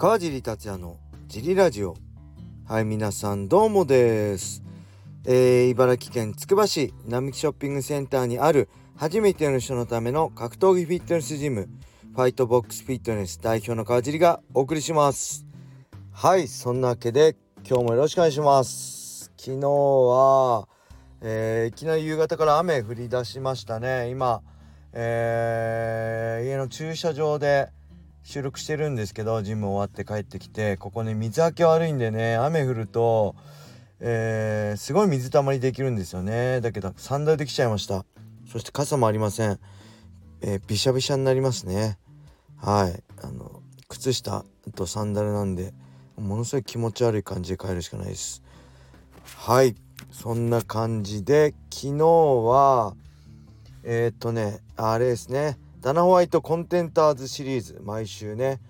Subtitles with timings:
[0.00, 0.96] 川尻達也の
[1.28, 1.94] ジリラジオ。
[2.66, 4.62] はい皆さんどうもです、
[5.26, 11.68] えー、茨城県つくば市並木ショッピングセンターにある初めての人のための格闘技フィットネスジム
[12.14, 15.44] ファイトボックスフィットネス代表の川尻がお送りします。
[16.14, 17.36] はいそんなわけで
[17.68, 19.30] 今日もよろしくお願いします。
[19.36, 20.66] 昨日は、
[21.20, 24.08] えー、いきなり夕方から雨降り出しましたね。
[24.08, 24.40] 今
[24.94, 27.68] えー、家の駐車場で
[28.30, 33.34] 収録してるんですけどジム終わって帰ってきてここね水はけ悪いんでね雨降ると、
[33.98, 36.60] えー、すごい水たまりできるんですよね。
[36.60, 38.04] だけどサンダルできちゃいました。
[38.46, 39.58] そして傘もありません、
[40.42, 41.98] えー、びしゃびしゃになりますね。
[42.56, 43.02] はい。
[43.20, 44.44] あの靴下
[44.76, 45.74] とサンダルなんで
[46.16, 48.44] ものすごい気持ち悪い感じで帰るしかないです。
[49.38, 49.74] はい。
[50.12, 52.94] そんな感じで昨日は
[53.82, 55.58] えー、っとねあれですね。
[55.80, 58.60] ダナホワイトコンテンターズシリーズ毎週ね、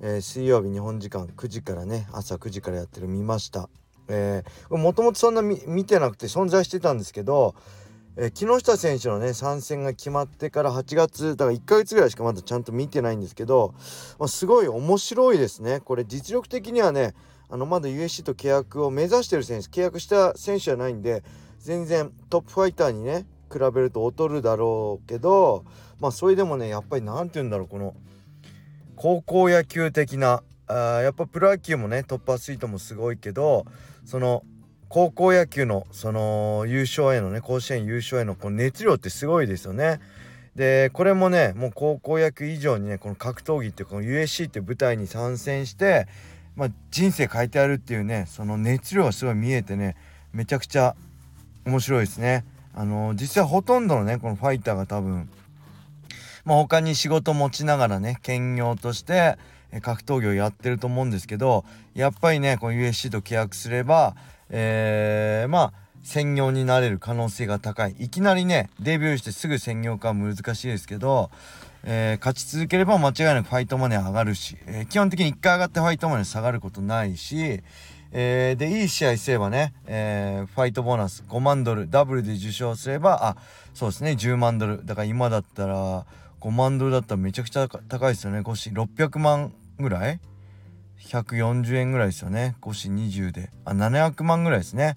[0.00, 3.68] えー、水曜日日本時間9時からね朝9時からやってる見ました。
[4.08, 7.54] え、もともとそんな見てなくて存在してたんですけど、
[8.16, 13.74] えー、木下選手のね参戦が決まってから8月だから1ヶ月ぐらいしかまだちゃんと見てないんですけど、
[14.18, 15.80] まあ、すごい面白いですね。
[15.80, 17.12] これ実力的にはね
[17.50, 21.24] あのまだ USC と契約を目指してる選手契約した選手じゃないんで
[21.58, 25.64] 全然トップファイターにね比べると劣るだろうけど
[26.00, 27.94] まあそれでもねやっぱり何て言うんだろうこの
[28.96, 33.66] 高校野球的なあやっぱプロ野球もねトップアスリートもすごいけど
[34.04, 34.42] その
[34.88, 40.00] 高校野球のその優勝へのね甲子園優勝へのこの熱量ってすごいですよね。
[40.54, 46.06] でこれもねもう高校野球以上にねこの格闘技ってこの USC って舞台に参戦して、
[46.54, 49.96] まあ、人生変えてやるっていうねその熱量がすごい見えてね
[50.32, 50.94] めちゃくちゃ
[51.66, 52.44] 面白いですね。
[52.74, 55.28] あの実際ほとんどのねこのファイターが多分
[56.44, 59.36] まあ他に仕事持ちながらね兼業として
[59.82, 64.14] 格闘技をやってると思うんですけどやっぱりねこの USC と契約すれば
[64.50, 65.72] えー、まあ
[66.02, 67.96] 専業になれる可能性が高い。
[67.98, 71.30] いきなりねデビューしてすぐ専業化は難しいですけど、
[71.82, 77.62] えー、勝ち続ければ間違いなくファイトマネー上がるし、えー、基本的に1回上がってファイトマネー下がることないし
[78.16, 83.36] えー、でいい試合すればね、えー、ファイトボーナス5万ドルダブルで受賞すればあ
[83.74, 84.86] そうですね10万ドル。
[84.86, 86.06] だから今だったら
[86.40, 88.38] 5万ドルだったらめちゃくちゃ高いですよね。
[88.38, 90.20] 5子600万ぐらい
[91.08, 92.54] ？140円ぐらいですよね。
[92.62, 93.50] 5子20で。
[93.64, 94.94] あ700万ぐらいですね。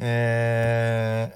[0.00, 1.32] え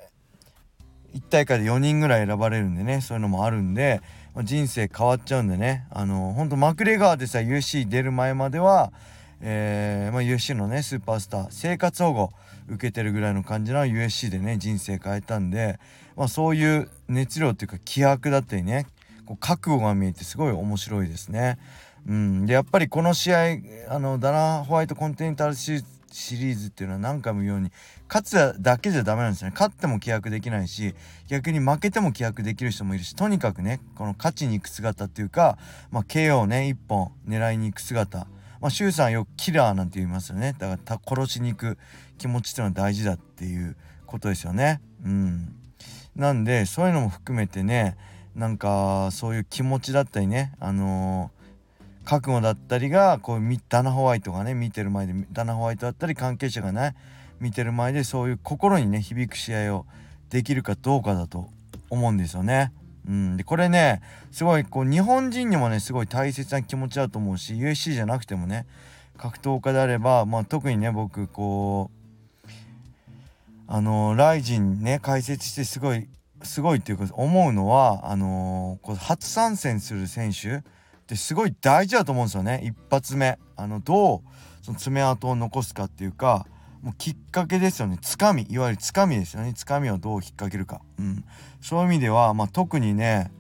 [1.15, 4.01] ー、1大会で4人ぐらい選ばれるんでねそういうのもあるんで、
[4.43, 5.87] 人生変わっちゃうんでね。
[5.91, 8.93] あのほんとマクレガーでさ UC 出る前までは
[9.43, 12.31] えーまあ、USC のねスーパースター生活保護
[12.69, 15.81] 受けてるぐらいの感じの USC でね人生変えたんで、
[16.17, 18.87] まあ、そういう熱量っていうか気迫だったりね
[19.27, 21.59] こう覚悟が見えてすごい面白いですね。
[22.07, 23.57] うん、でやっぱりこの試合
[23.89, 27.71] あのダナ・ホワイトコンテンタルシリーズっていうのは何回も言うように
[28.09, 29.53] 勝つだけじゃダメなんですよね。
[29.55, 30.95] 勝っても規約できないし
[31.29, 35.59] 逆に負けても規約できる人もいるしとにかくねこの勝ちに行く姿っていうか、
[35.91, 38.27] まあ、KO をね一本狙いに行く姿。
[38.63, 40.55] まあ、シュウさんよくキラーなんて言いますよね。
[40.57, 41.79] だから殺しに行く
[42.17, 44.81] 気持ちっていうのは大事だっていうことですよね。
[45.05, 45.57] うん。
[46.15, 47.97] なんでそういうのも含めてね
[48.37, 56.95] なんかそういう気持ちだったりねあのー、覚悟だったりがこうダナホワイトがね見てる前でダナホワイトだったり関係者がね
[57.41, 59.87] 見てる前でそういう心にね響く試合を
[60.31, 61.49] できるかどうかだと
[61.91, 62.73] 思うんですよね。
[63.09, 68.67] うん、でこれねすごいこう日本人にもねすごい大切な気持ちだと思うし USC じゃなくてもね
[69.17, 71.91] 格闘家であれば、まあ、特にね僕こ
[72.47, 72.49] う
[73.67, 76.09] あのライジンね解説してすごい
[76.43, 80.61] すごいっていうか思うのはあのこう初参戦する選手っ
[81.07, 82.63] てすごい大事だと思うんですよね。
[82.65, 83.39] 一発目。
[83.57, 84.21] あのどう
[84.63, 86.47] その爪痕を残すかっていうか
[86.83, 87.99] もうきっかけですよね。
[88.01, 88.47] つかみ。
[88.51, 89.55] いわゆるつかみですよね。
[89.55, 91.25] つかみをどう引っ掛けるか、うん、
[91.61, 93.31] そういう意味では、まあ、特にね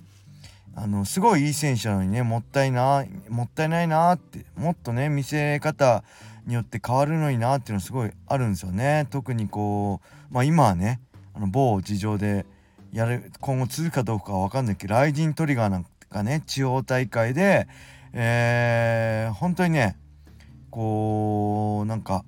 [0.74, 6.04] あのすごいいい選手なのにねもったいなもったいないなってもっとね見せ方
[6.46, 9.06] によって変わるのになっていうのすごいあるんですよね。
[9.10, 10.00] 特にこ
[10.30, 11.00] うまあ今はね
[11.34, 12.46] あの某事情で
[12.92, 17.66] やる今後続くかどうかは分かんないけどライジントリガーなんかね地方大会で
[18.14, 19.96] えー、本当にね
[20.70, 22.24] こうなんか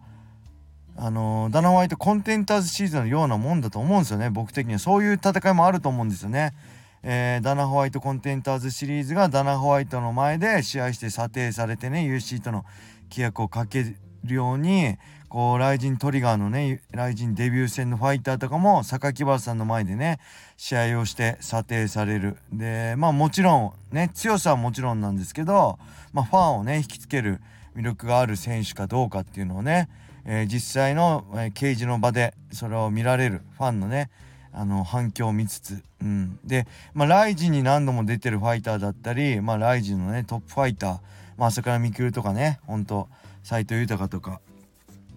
[0.97, 4.31] あのダナホワイトコンテンターズシーズンのようなもんだと思うんですよね。
[4.31, 4.79] 僕的には。
[4.79, 6.55] そういう戦いもあると思うんですよね。
[7.03, 12.65] えー、ダナホワイトコンテンターズシリーズがダナホワイトの前で試合して査定されてね UC との
[13.11, 13.85] 規約をかけ
[14.25, 14.97] るように
[15.29, 20.19] こうライジントリガーのねライジンデビュー戦のファイターとかも榊原さんの前でね
[20.57, 22.39] 試合をして査定される。
[22.53, 25.79] でまあもちろんね強さはもちろんなんですけど、
[26.15, 27.41] まあ、ファンをね引きつける
[27.77, 29.89] 魅力がある選手かどうかっていうのをね、
[30.27, 34.11] え、実際の、えー、刑事の場でそれを見られるファンのね
[34.53, 40.91] あの反響を見つつ、うん、で、まあ、ライジンに何度も出てるファイターだったり、まあ、ライジンのねトップファイター、
[41.37, 43.09] まあ、朝倉未来とかねほんと
[43.43, 44.41] 斎藤豊とか、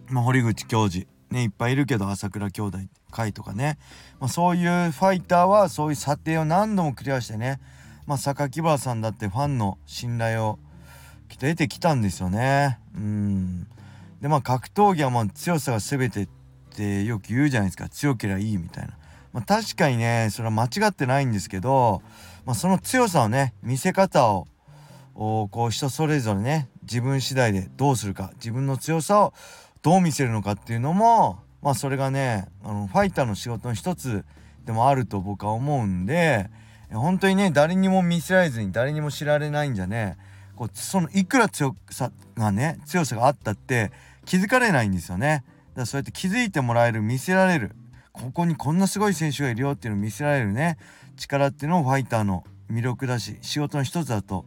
[0.09, 2.77] まあ、堀口教授ねいっぱいいるけど朝倉兄弟
[3.12, 3.77] 会とかね、
[4.19, 7.60] まあ、そういうファイターはそういう査定を何度もクリアしてね、
[8.07, 10.57] まあ、榊原さんだってファンの信頼を
[11.39, 12.80] 得てきたんですよね。
[12.95, 13.68] うん
[14.21, 16.29] でまあ格闘技はまあ強さが全てっ
[16.75, 18.97] てよく言うじゃないですか強ければいいみたいな。
[19.33, 22.01] まあ、確かにねそれは間違ってないんですけど、
[22.45, 24.47] まあ、その強さをね見せ方を
[25.13, 29.33] こう人それぞれね自分次第でどうするか自分の強さを
[29.81, 34.25] どう見せるのかっていうのもまあそれがねあのファイターの仕事の一つ
[34.65, 36.49] でもあると僕は思うんで
[36.91, 40.17] 本当にね誰にも見せられずに誰にも知られないんじゃね
[40.57, 43.92] こうそのいくら強さがね強さがあったって
[44.25, 45.44] 気づかれないんですよね。
[45.69, 47.71] だからそうやって気づいてもらえる見せられる
[48.12, 50.77] ここにこんなすごい選手がいるよっていうのを見せられるね
[51.15, 54.45] 力っていうのをファイターの魅力だし仕事の一つだと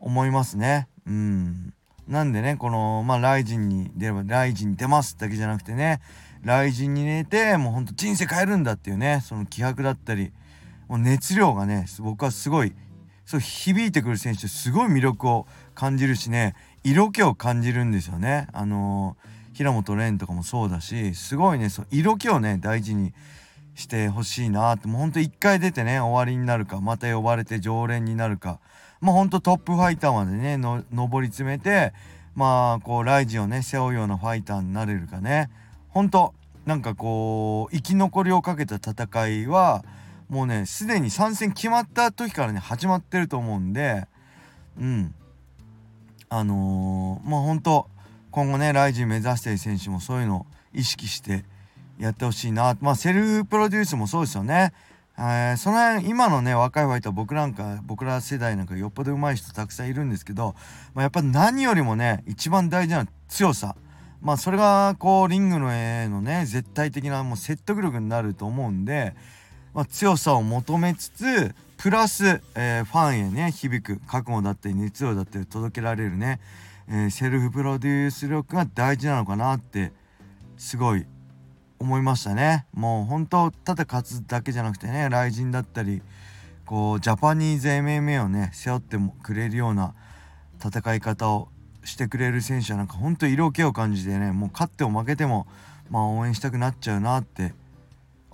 [0.00, 0.86] 思いますね。
[1.06, 1.72] うん
[2.06, 6.00] なんでねこのまあライジンに出ればライジンに出ますだけじゃなくてね
[6.42, 10.32] ライジンに寝てもうほんと人生変えるんだっていうねその気迫だったり
[10.88, 12.72] もう熱量がね僕はすごい
[13.28, 16.54] そう響いてくる選手すごい魅力を感じるしね。
[16.82, 18.48] 色気を感じるんですよね。
[18.54, 23.12] あのー、平本蓮とかもそうだしすごいねそう色気をね大事に
[23.74, 24.88] してほしいなって。
[24.88, 28.60] もうほんと一回出てね終わりになるかまた呼ばれて常連になるか。
[29.02, 31.92] まあほんとトップファイターまでねの上り詰めて
[32.34, 35.50] まあこうライジをね背負うようなファイターになれるかね。
[35.90, 36.32] ほんと
[36.64, 39.84] なんかこう生き残りをかけた戦いは
[40.28, 44.06] もうねすでに参戦決まった時からね始まってると思うんで
[44.78, 45.14] うん。
[46.30, 47.88] あのー、まあ本当
[48.30, 51.44] 今後ねライジン目指してる選手もそういうのを意識して
[51.98, 54.72] やってほしいなまあセルフプロデュースもそうですよね。
[55.20, 60.54] えー、その辺今のね若いファイター僕なんか僕ら世代なんかよっぽど上手い人たくさんいるんですけど、
[60.94, 63.74] まあ、やっぱ何よりもね一番大事な強さ。
[64.20, 69.14] まあそれがこうリングの絵のね絶対的なもう説得力になると思うんで
[69.74, 76.40] まあ、強さを求めつつプラス、えー、ファンへね響く覚悟だったり熱量だったり届けられるね、
[76.88, 79.92] えー、セルフプロデュース力が大事なのかなって
[80.56, 81.06] すごい
[81.78, 82.66] 思いましたね。
[82.74, 86.02] もう本当ただ勝つだけじゃなくてね雷神だったり
[86.66, 89.94] こうジャパニーズ MMA をね背負ってもくれるような
[90.60, 91.48] 戦い方を
[91.84, 95.46] してくれる選手はなんか本当色気を感じてねもう勝っても負けても
[95.90, 97.54] まあ応援したくなっちゃうなって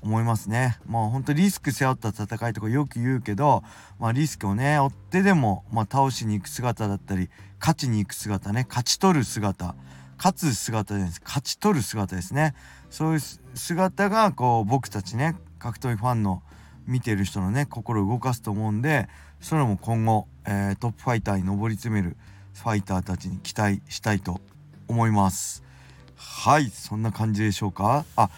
[0.04, 0.78] 思いますね。
[0.86, 3.64] もうほんとリスク背負った戦いとかよく言うけど、
[3.98, 9.74] まあ、リスクをね追ってでも、まあ、倒しに行く姿だったり勝ちに行く姿ね勝ち取る姿
[10.18, 11.22] 勝つ姿じゃないです。
[11.24, 12.54] 勝ち取る姿ですね。
[12.90, 13.20] そういう
[13.54, 16.42] 姿がこう僕たちね格闘技ファンの
[16.86, 19.08] 見てる人のね心を動かすと思うんで
[19.40, 22.16] それも今後、えー、トップファイターに上り詰める
[22.52, 24.40] ファイターたちに期待したいと
[24.86, 25.64] 思います。
[26.14, 28.04] はいそんな感じでしょうか？
[28.16, 28.28] あ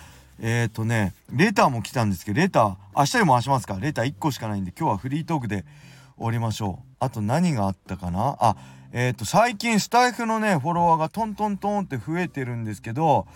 [0.41, 3.79] えっ、ー、とねレターも来たんですけどレター明日にも回しますか。
[3.81, 5.65] レター1個しかないんで今日はフリートークで
[6.17, 6.95] 終わりましょう。
[7.01, 8.37] あと何があったかな？
[8.41, 8.57] あ
[8.93, 13.27] えっ、ー、と最近スタイフのねフォロワーがトントントンって増えてるんですけど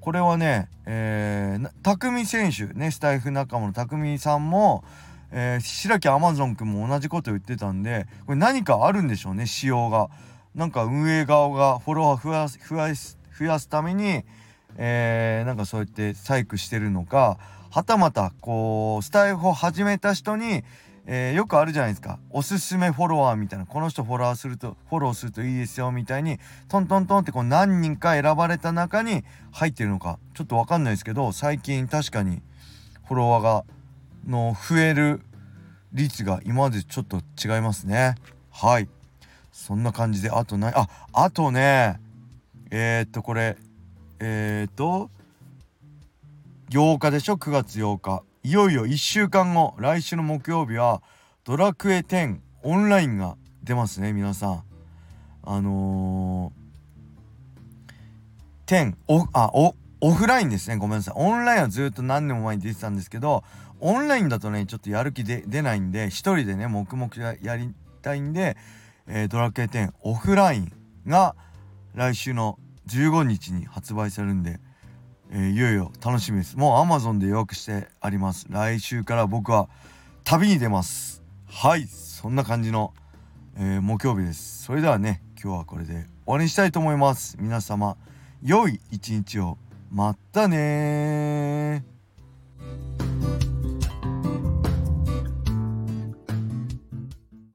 [0.00, 4.84] これはねえー、匠選手ねスタイフ仲間の匠さんも
[5.32, 10.08] えー、白木アマゾン君も同じこと言ってたんでこれ何かあるんでしょうね仕様が。
[10.54, 14.24] なんか運営側がフォロワー増やす増やす増やすために
[14.76, 17.38] えー、なんかそうやって細工してるのか
[17.70, 20.64] はたまたこうスタイフを始めた人に、
[21.06, 22.18] えー、よくあるじゃないですか。
[22.30, 23.66] おすすめフォロワーみたいな。
[23.66, 30.18] この人フォロワーするとフォローするといいですよみたいにトントントンってこう何人か選ばれた中に入ってるのか。
[30.34, 32.42] ちょっと分かんないですけど最近確かに
[33.06, 33.64] フォロワーが
[34.26, 35.20] の増える
[35.92, 38.16] 率が今までちょっと違いますね。
[38.50, 38.88] はい。
[39.52, 42.00] そんな感じであとないああとね
[42.70, 43.56] えー、っとこれ
[44.20, 45.10] えっ、ー、と
[46.70, 48.22] 8日でしょ？9月8日。
[48.42, 49.74] いよいよ1週間後。
[49.78, 51.02] 来週の木曜日は
[51.44, 54.62] ドラクエ10オンラインが出ますね皆さん。
[55.42, 60.76] あのー、10オあおオフラインですね。
[60.76, 61.14] ごめんなさい。
[61.16, 63.42] オンラインはずっと何年も前に出てたんですけど
[63.80, 67.10] オンラインだとねちょっとやる気で出ないんで一人でね黙々
[67.42, 68.56] やりたいんで、
[69.06, 70.72] えー、ドラクエ10オフライン
[71.06, 71.34] が
[71.94, 72.58] 来週の
[72.90, 74.58] 15日に発売されるんで、
[75.30, 76.56] えー、いよいよ楽しみです。
[76.56, 78.46] もう Amazon で予約してあります。
[78.50, 79.68] 来週から僕は
[80.24, 81.22] 旅に出ます。
[81.46, 82.92] はいそんな感じの、
[83.56, 84.64] えー、木曜日です。
[84.64, 87.36] それではね今日はこれで終わりにしたいと思います。
[87.38, 87.96] 皆様
[88.42, 89.56] 良い一日を。
[89.90, 91.84] またね